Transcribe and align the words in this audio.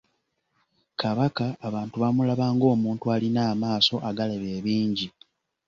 Kabaka 1.01 1.45
abantu 1.67 1.95
bamulaba 2.01 2.45
ng’omuntu 2.53 3.05
alina 3.15 3.41
amaaso 3.53 3.95
agalaba 4.09 4.47
ebingi. 4.57 5.07